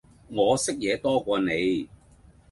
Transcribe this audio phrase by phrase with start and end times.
[0.29, 1.87] 我識野多過你